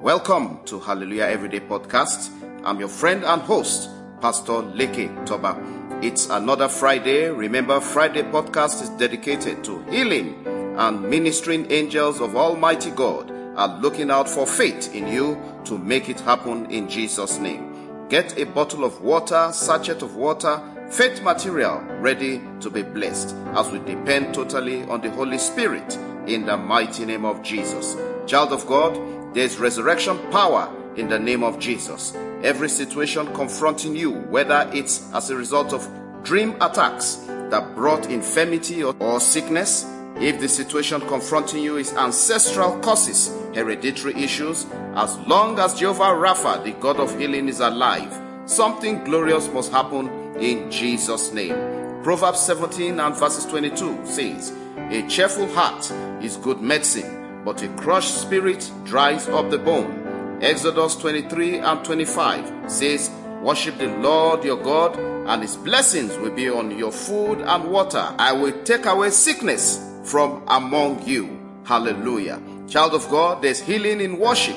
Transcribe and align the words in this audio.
Welcome 0.00 0.60
to 0.66 0.78
Hallelujah 0.78 1.24
Everyday 1.24 1.58
Podcast. 1.58 2.30
I'm 2.64 2.78
your 2.78 2.88
friend 2.88 3.24
and 3.24 3.42
host, 3.42 3.90
Pastor 4.20 4.62
Leke 4.62 5.26
Toba. 5.26 5.60
It's 6.00 6.30
another 6.30 6.68
Friday. 6.68 7.30
Remember, 7.30 7.80
Friday 7.80 8.22
podcast 8.22 8.80
is 8.80 8.90
dedicated 8.90 9.64
to 9.64 9.82
healing 9.90 10.46
and 10.78 11.02
ministering 11.10 11.68
angels 11.72 12.20
of 12.20 12.36
Almighty 12.36 12.92
God 12.92 13.32
are 13.56 13.76
looking 13.80 14.08
out 14.12 14.28
for 14.28 14.46
faith 14.46 14.94
in 14.94 15.08
you 15.08 15.36
to 15.64 15.76
make 15.76 16.08
it 16.08 16.20
happen 16.20 16.70
in 16.70 16.88
Jesus' 16.88 17.40
name. 17.40 18.06
Get 18.08 18.38
a 18.38 18.46
bottle 18.46 18.84
of 18.84 19.02
water, 19.02 19.50
sachet 19.52 20.00
of 20.00 20.14
water, 20.14 20.62
faith 20.90 21.24
material 21.24 21.80
ready 21.98 22.40
to 22.60 22.70
be 22.70 22.82
blessed 22.82 23.34
as 23.56 23.68
we 23.72 23.80
depend 23.80 24.32
totally 24.32 24.84
on 24.84 25.00
the 25.00 25.10
Holy 25.10 25.38
Spirit 25.38 25.98
in 26.28 26.46
the 26.46 26.56
mighty 26.56 27.04
name 27.04 27.24
of 27.24 27.42
Jesus. 27.42 27.96
Child 28.26 28.52
of 28.52 28.64
God, 28.66 28.96
there's 29.38 29.60
resurrection 29.60 30.18
power 30.32 30.68
in 30.96 31.08
the 31.08 31.16
name 31.16 31.44
of 31.44 31.60
Jesus. 31.60 32.12
Every 32.42 32.68
situation 32.68 33.32
confronting 33.34 33.94
you, 33.94 34.10
whether 34.10 34.68
it's 34.74 35.14
as 35.14 35.30
a 35.30 35.36
result 35.36 35.72
of 35.72 35.88
dream 36.24 36.56
attacks 36.60 37.24
that 37.50 37.72
brought 37.76 38.10
infirmity 38.10 38.82
or, 38.82 38.96
or 38.98 39.20
sickness, 39.20 39.86
if 40.16 40.40
the 40.40 40.48
situation 40.48 41.00
confronting 41.02 41.62
you 41.62 41.76
is 41.76 41.92
ancestral 41.92 42.80
causes, 42.80 43.32
hereditary 43.54 44.14
issues, 44.14 44.66
as 44.96 45.16
long 45.18 45.56
as 45.60 45.78
Jehovah 45.78 46.16
Rapha, 46.18 46.64
the 46.64 46.72
God 46.72 46.96
of 46.96 47.16
healing, 47.16 47.46
is 47.46 47.60
alive, 47.60 48.20
something 48.46 49.04
glorious 49.04 49.46
must 49.52 49.70
happen 49.70 50.08
in 50.40 50.68
Jesus' 50.68 51.32
name. 51.32 51.54
Proverbs 52.02 52.40
17 52.40 52.98
and 52.98 53.14
verses 53.14 53.46
22 53.46 54.04
says, 54.04 54.52
A 54.90 55.06
cheerful 55.06 55.46
heart 55.54 55.88
is 56.24 56.36
good 56.38 56.60
medicine, 56.60 57.17
but 57.48 57.62
a 57.62 57.68
crushed 57.76 58.20
spirit 58.20 58.70
dries 58.84 59.26
up 59.30 59.48
the 59.48 59.56
bone. 59.56 60.38
Exodus 60.42 60.94
23 60.96 61.60
and 61.60 61.82
25 61.82 62.70
says, 62.70 63.10
Worship 63.40 63.78
the 63.78 63.86
Lord 63.86 64.44
your 64.44 64.62
God, 64.62 64.98
and 64.98 65.40
his 65.40 65.56
blessings 65.56 66.14
will 66.18 66.32
be 66.32 66.50
on 66.50 66.76
your 66.76 66.92
food 66.92 67.40
and 67.40 67.70
water. 67.70 68.06
I 68.18 68.32
will 68.32 68.52
take 68.64 68.84
away 68.84 69.08
sickness 69.08 69.82
from 70.04 70.42
among 70.46 71.08
you. 71.08 71.40
Hallelujah. 71.64 72.38
Child 72.68 72.92
of 72.92 73.08
God, 73.08 73.40
there's 73.40 73.60
healing 73.60 74.02
in 74.02 74.18
worship. 74.18 74.56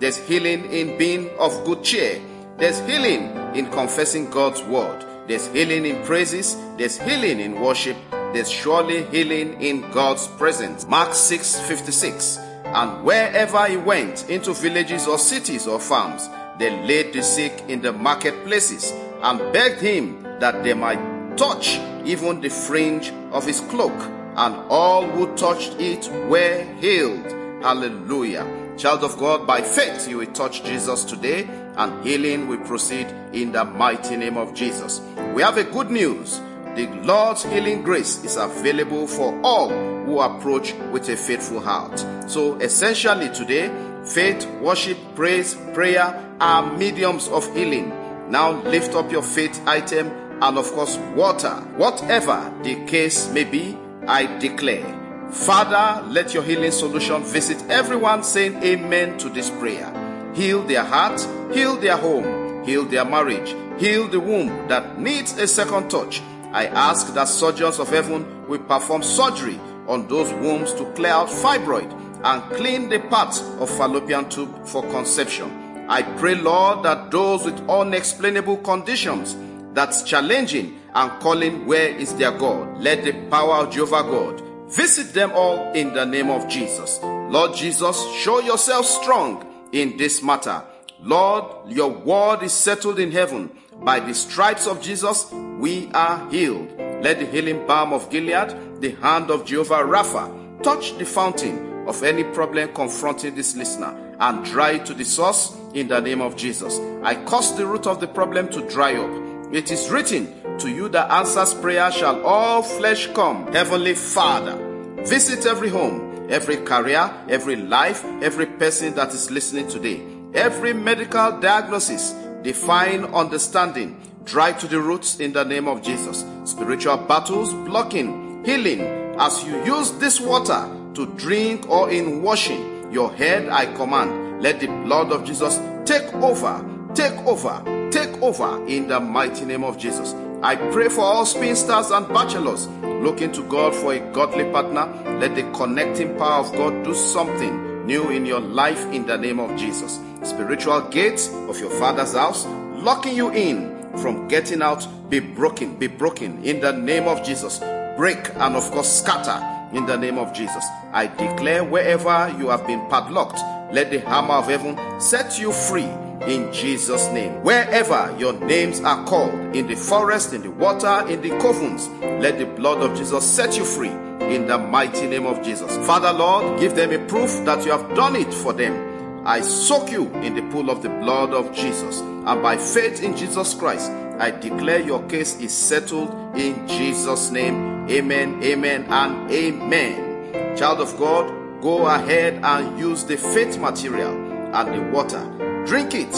There's 0.00 0.18
healing 0.26 0.64
in 0.64 0.98
being 0.98 1.30
of 1.38 1.64
good 1.64 1.84
cheer. 1.84 2.20
There's 2.58 2.80
healing 2.80 3.36
in 3.54 3.70
confessing 3.70 4.28
God's 4.30 4.64
word. 4.64 5.06
There's 5.28 5.46
healing 5.46 5.86
in 5.86 6.04
praises. 6.04 6.56
There's 6.76 6.98
healing 6.98 7.38
in 7.38 7.60
worship. 7.60 7.96
There's 8.32 8.50
surely 8.50 9.04
healing 9.04 9.60
in 9.60 9.90
God's 9.90 10.26
presence. 10.26 10.86
Mark 10.86 11.14
6 11.14 11.60
56. 11.60 12.38
And 12.64 13.04
wherever 13.04 13.66
he 13.66 13.76
went, 13.76 14.30
into 14.30 14.54
villages 14.54 15.06
or 15.06 15.18
cities 15.18 15.66
or 15.66 15.78
farms, 15.78 16.28
they 16.58 16.70
laid 16.84 17.12
the 17.12 17.22
sick 17.22 17.64
in 17.68 17.82
the 17.82 17.92
marketplaces 17.92 18.90
and 19.22 19.52
begged 19.52 19.80
him 19.80 20.22
that 20.40 20.64
they 20.64 20.74
might 20.74 21.36
touch 21.36 21.78
even 22.04 22.40
the 22.40 22.48
fringe 22.48 23.10
of 23.32 23.46
his 23.46 23.60
cloak 23.60 23.92
and 24.36 24.54
all 24.70 25.06
who 25.06 25.34
touched 25.36 25.74
it 25.78 26.08
were 26.28 26.64
healed. 26.80 27.30
Hallelujah. 27.62 28.74
Child 28.78 29.04
of 29.04 29.18
God, 29.18 29.46
by 29.46 29.60
faith 29.60 30.08
you 30.08 30.18
will 30.18 30.32
touch 30.32 30.64
Jesus 30.64 31.04
today 31.04 31.46
and 31.76 32.04
healing 32.04 32.48
will 32.48 32.60
proceed 32.60 33.06
in 33.32 33.52
the 33.52 33.64
mighty 33.64 34.16
name 34.16 34.36
of 34.36 34.54
Jesus. 34.54 35.00
We 35.34 35.42
have 35.42 35.58
a 35.58 35.64
good 35.64 35.90
news. 35.90 36.40
The 36.74 36.86
Lord's 37.04 37.44
healing 37.44 37.82
grace 37.82 38.24
is 38.24 38.36
available 38.36 39.06
for 39.06 39.38
all 39.42 39.68
who 39.68 40.20
approach 40.20 40.72
with 40.90 41.06
a 41.10 41.16
faithful 41.18 41.60
heart. 41.60 41.98
So 42.26 42.56
essentially 42.60 43.28
today, 43.28 43.70
faith, 44.06 44.46
worship, 44.62 44.96
praise, 45.14 45.54
prayer 45.74 46.18
are 46.40 46.72
mediums 46.78 47.28
of 47.28 47.44
healing. 47.54 47.90
Now 48.30 48.62
lift 48.62 48.94
up 48.94 49.12
your 49.12 49.22
faith 49.22 49.60
item 49.66 50.10
and 50.40 50.56
of 50.56 50.72
course 50.72 50.96
water. 51.14 51.54
Whatever 51.76 52.50
the 52.62 52.86
case 52.86 53.30
may 53.30 53.44
be, 53.44 53.76
I 54.08 54.38
declare. 54.38 54.98
Father, 55.30 56.02
let 56.08 56.32
your 56.32 56.42
healing 56.42 56.72
solution 56.72 57.22
visit 57.22 57.62
everyone 57.68 58.22
saying 58.22 58.62
amen 58.62 59.18
to 59.18 59.28
this 59.28 59.50
prayer. 59.50 59.92
Heal 60.34 60.62
their 60.62 60.84
heart, 60.84 61.20
heal 61.52 61.76
their 61.76 61.98
home, 61.98 62.64
heal 62.64 62.86
their 62.86 63.04
marriage, 63.04 63.54
heal 63.78 64.08
the 64.08 64.20
womb 64.20 64.68
that 64.68 64.98
needs 64.98 65.36
a 65.36 65.46
second 65.46 65.90
touch. 65.90 66.22
I 66.52 66.66
ask 66.66 67.14
that 67.14 67.28
surgeons 67.28 67.78
of 67.78 67.88
heaven 67.88 68.46
will 68.46 68.60
perform 68.60 69.02
surgery 69.02 69.58
on 69.88 70.06
those 70.08 70.32
wombs 70.34 70.72
to 70.74 70.84
clear 70.92 71.12
out 71.12 71.28
fibroid 71.28 71.90
and 72.24 72.42
clean 72.56 72.88
the 72.88 73.00
parts 73.00 73.40
of 73.58 73.70
fallopian 73.70 74.28
tube 74.28 74.66
for 74.66 74.82
conception. 74.90 75.50
I 75.88 76.02
pray, 76.02 76.34
Lord, 76.36 76.84
that 76.84 77.10
those 77.10 77.44
with 77.44 77.58
unexplainable 77.68 78.58
conditions 78.58 79.36
that's 79.74 80.02
challenging 80.02 80.78
and 80.94 81.20
calling 81.20 81.66
where 81.66 81.88
is 81.88 82.14
their 82.16 82.32
God. 82.32 82.78
Let 82.78 83.04
the 83.04 83.12
power 83.28 83.64
of 83.64 83.72
Jehovah 83.72 84.02
God 84.02 84.42
visit 84.70 85.12
them 85.14 85.32
all 85.34 85.72
in 85.72 85.92
the 85.94 86.04
name 86.04 86.30
of 86.30 86.48
Jesus. 86.48 87.00
Lord 87.02 87.54
Jesus, 87.54 88.06
show 88.12 88.40
yourself 88.40 88.86
strong 88.86 89.46
in 89.72 89.96
this 89.96 90.22
matter. 90.22 90.62
Lord, 91.00 91.70
your 91.72 91.88
word 91.88 92.42
is 92.42 92.52
settled 92.52 92.98
in 92.98 93.10
heaven. 93.10 93.50
By 93.80 94.00
the 94.00 94.14
stripes 94.14 94.66
of 94.66 94.80
Jesus, 94.82 95.32
we 95.32 95.90
are 95.92 96.28
healed. 96.30 96.72
Let 96.78 97.18
the 97.18 97.26
healing 97.26 97.66
balm 97.66 97.92
of 97.92 98.10
Gilead, 98.10 98.80
the 98.80 98.92
hand 99.00 99.30
of 99.30 99.44
Jehovah 99.44 99.82
Rapha, 99.82 100.62
touch 100.62 100.96
the 100.98 101.06
fountain 101.06 101.88
of 101.88 102.02
any 102.02 102.24
problem 102.24 102.72
confronting 102.74 103.34
this 103.34 103.56
listener 103.56 103.96
and 104.20 104.44
dry 104.44 104.72
it 104.72 104.86
to 104.86 104.94
the 104.94 105.04
source 105.04 105.56
in 105.74 105.88
the 105.88 106.00
name 106.00 106.20
of 106.20 106.36
Jesus. 106.36 106.78
I 107.02 107.16
cause 107.24 107.56
the 107.56 107.66
root 107.66 107.86
of 107.86 108.00
the 108.00 108.06
problem 108.06 108.48
to 108.50 108.68
dry 108.68 108.94
up 108.94 109.32
it 109.52 109.70
is 109.70 109.90
written, 109.90 110.32
To 110.60 110.70
you 110.70 110.88
that 110.88 111.10
answers 111.10 111.52
prayer 111.52 111.92
shall 111.92 112.24
all 112.24 112.62
flesh 112.62 113.06
come. 113.08 113.52
Heavenly 113.52 113.94
Father, 113.94 114.56
visit 115.04 115.44
every 115.44 115.68
home, 115.68 116.26
every 116.30 116.56
career, 116.56 117.12
every 117.28 117.56
life, 117.56 118.02
every 118.22 118.46
person 118.46 118.94
that 118.94 119.12
is 119.12 119.30
listening 119.30 119.68
today. 119.68 120.00
Every 120.32 120.72
medical 120.72 121.38
diagnosis, 121.38 122.14
define 122.42 123.04
understanding, 123.06 124.00
dry 124.24 124.52
to 124.52 124.66
the 124.66 124.80
roots 124.80 125.20
in 125.20 125.32
the 125.32 125.44
name 125.44 125.68
of 125.68 125.82
Jesus. 125.82 126.24
Spiritual 126.44 126.96
battles, 126.96 127.52
blocking, 127.52 128.44
healing, 128.44 128.80
as 129.18 129.44
you 129.44 129.64
use 129.64 129.92
this 129.92 130.20
water 130.20 130.68
to 130.94 131.06
drink 131.16 131.68
or 131.68 131.90
in 131.90 132.22
washing 132.22 132.92
your 132.92 133.12
head, 133.12 133.48
I 133.48 133.66
command, 133.74 134.42
let 134.42 134.60
the 134.60 134.66
blood 134.66 135.12
of 135.12 135.24
Jesus 135.24 135.60
take 135.84 136.12
over, 136.14 136.64
take 136.94 137.16
over, 137.26 137.88
take 137.90 138.20
over 138.22 138.64
in 138.66 138.88
the 138.88 139.00
mighty 139.00 139.44
name 139.44 139.64
of 139.64 139.78
Jesus. 139.78 140.14
I 140.42 140.56
pray 140.56 140.88
for 140.88 141.02
all 141.02 141.24
spinsters 141.24 141.90
and 141.90 142.08
bachelors 142.08 142.66
looking 142.82 143.32
to 143.32 143.42
God 143.44 143.74
for 143.74 143.94
a 143.94 144.00
godly 144.12 144.44
partner. 144.50 144.86
Let 145.18 145.34
the 145.34 145.48
connecting 145.52 146.16
power 146.18 146.44
of 146.44 146.52
God 146.52 146.84
do 146.84 146.94
something 146.94 147.71
new 147.84 148.10
in 148.10 148.26
your 148.26 148.40
life 148.40 148.84
in 148.92 149.06
the 149.06 149.16
name 149.16 149.38
of 149.38 149.56
Jesus. 149.56 150.00
Spiritual 150.22 150.82
gates 150.88 151.28
of 151.48 151.58
your 151.58 151.70
father's 151.70 152.14
house 152.14 152.46
locking 152.82 153.16
you 153.16 153.30
in 153.32 153.70
from 153.98 154.28
getting 154.28 154.62
out 154.62 154.86
be 155.10 155.20
broken, 155.20 155.76
be 155.76 155.86
broken 155.86 156.42
in 156.44 156.60
the 156.60 156.72
name 156.72 157.06
of 157.06 157.22
Jesus. 157.22 157.58
Break 157.96 158.34
and 158.36 158.56
of 158.56 158.70
course 158.70 159.00
scatter 159.00 159.38
in 159.76 159.86
the 159.86 159.96
name 159.96 160.18
of 160.18 160.32
Jesus. 160.32 160.64
I 160.92 161.06
declare 161.06 161.64
wherever 161.64 162.34
you 162.38 162.48
have 162.48 162.66
been 162.66 162.88
padlocked, 162.88 163.38
let 163.72 163.90
the 163.90 164.00
hammer 164.00 164.34
of 164.34 164.48
heaven 164.48 164.78
set 165.00 165.38
you 165.38 165.52
free 165.52 165.88
in 166.26 166.52
Jesus' 166.52 167.08
name. 167.08 167.42
Wherever 167.42 168.14
your 168.18 168.32
names 168.32 168.80
are 168.80 169.04
called, 169.06 169.34
in 169.56 169.66
the 169.66 169.74
forest, 169.74 170.32
in 170.32 170.42
the 170.42 170.50
water, 170.50 171.06
in 171.08 171.20
the 171.20 171.30
covens, 171.30 171.88
let 172.20 172.38
the 172.38 172.46
blood 172.46 172.78
of 172.78 172.96
Jesus 172.96 173.28
set 173.28 173.56
you 173.56 173.64
free 173.64 173.90
in 174.20 174.46
the 174.46 174.58
mighty 174.58 175.06
name 175.06 175.26
of 175.26 175.42
Jesus. 175.42 175.76
Father, 175.86 176.12
Lord, 176.12 176.60
give 176.60 176.74
them 176.76 176.92
a 176.92 176.98
proof 177.06 177.44
that 177.44 177.64
you 177.64 177.72
have 177.72 177.94
done 177.94 178.16
it 178.16 178.32
for 178.32 178.52
them. 178.52 179.26
I 179.26 179.40
soak 179.40 179.90
you 179.90 180.12
in 180.16 180.34
the 180.34 180.42
pool 180.52 180.70
of 180.70 180.82
the 180.82 180.88
blood 180.88 181.30
of 181.30 181.52
Jesus, 181.54 182.00
and 182.00 182.42
by 182.42 182.56
faith 182.56 183.02
in 183.02 183.16
Jesus 183.16 183.54
Christ, 183.54 183.90
I 184.18 184.30
declare 184.30 184.80
your 184.80 185.02
case 185.08 185.38
is 185.40 185.52
settled 185.52 186.10
in 186.36 186.66
Jesus' 186.68 187.30
name. 187.30 187.88
Amen, 187.88 188.42
amen, 188.42 188.84
and 188.88 189.30
amen. 189.30 190.56
Child 190.56 190.80
of 190.80 190.96
God, 190.98 191.41
go 191.62 191.86
ahead 191.86 192.40
and 192.44 192.78
use 192.78 193.04
the 193.04 193.16
faith 193.16 193.58
material 193.58 194.12
and 194.54 194.74
the 194.74 194.82
water 194.94 195.32
Drink 195.66 195.94
it, 195.94 196.10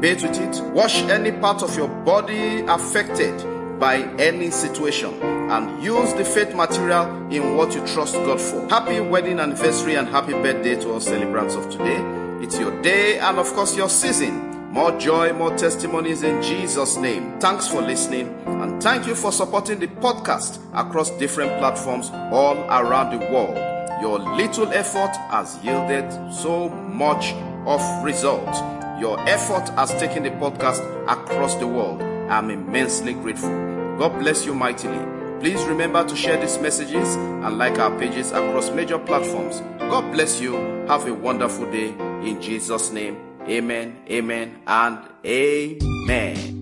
bathe 0.00 0.22
with 0.22 0.38
it, 0.38 0.62
wash 0.72 1.02
any 1.02 1.32
part 1.32 1.62
of 1.64 1.76
your 1.76 1.88
body 1.88 2.60
affected 2.60 3.36
by 3.80 3.96
any 4.16 4.48
situation, 4.52 5.12
and 5.20 5.82
use 5.82 6.12
the 6.14 6.24
faith 6.24 6.54
material 6.54 7.04
in 7.32 7.56
what 7.56 7.74
you 7.74 7.84
trust 7.84 8.14
God 8.14 8.40
for. 8.40 8.68
Happy 8.68 9.00
wedding 9.00 9.40
anniversary 9.40 9.96
and 9.96 10.06
happy 10.06 10.34
birthday 10.34 10.76
to 10.76 10.92
all 10.92 11.00
celebrants 11.00 11.56
of 11.56 11.68
today. 11.68 11.98
It's 12.40 12.56
your 12.60 12.80
day 12.80 13.18
and, 13.18 13.38
of 13.38 13.52
course, 13.54 13.76
your 13.76 13.88
season. 13.88 14.70
More 14.70 14.96
joy, 14.98 15.32
more 15.32 15.54
testimonies 15.56 16.22
in 16.22 16.40
Jesus' 16.42 16.96
name. 16.96 17.40
Thanks 17.40 17.66
for 17.66 17.82
listening 17.82 18.28
and 18.46 18.80
thank 18.80 19.06
you 19.06 19.16
for 19.16 19.32
supporting 19.32 19.80
the 19.80 19.88
podcast 19.88 20.60
across 20.72 21.10
different 21.18 21.58
platforms 21.58 22.08
all 22.32 22.56
around 22.70 23.18
the 23.18 23.26
world. 23.26 23.71
Your 24.02 24.18
little 24.18 24.66
effort 24.72 25.14
has 25.30 25.60
yielded 25.62 26.10
so 26.34 26.68
much 26.68 27.34
of 27.66 27.80
results. 28.02 28.58
Your 29.00 29.16
effort 29.28 29.68
has 29.76 29.90
taken 30.00 30.24
the 30.24 30.30
podcast 30.30 30.82
across 31.06 31.54
the 31.54 31.68
world. 31.68 32.02
I'm 32.02 32.50
immensely 32.50 33.12
grateful. 33.12 33.50
God 33.98 34.18
bless 34.18 34.44
you 34.44 34.56
mightily. 34.56 34.98
Please 35.38 35.62
remember 35.66 36.04
to 36.04 36.16
share 36.16 36.36
these 36.40 36.58
messages 36.58 37.14
and 37.14 37.58
like 37.58 37.78
our 37.78 37.96
pages 37.96 38.32
across 38.32 38.70
major 38.70 38.98
platforms. 38.98 39.60
God 39.78 40.12
bless 40.12 40.40
you. 40.40 40.54
Have 40.88 41.06
a 41.06 41.14
wonderful 41.14 41.70
day 41.70 41.90
in 42.28 42.42
Jesus' 42.42 42.90
name. 42.90 43.16
Amen, 43.46 44.02
amen, 44.10 44.62
and 44.66 44.98
amen. 45.24 46.61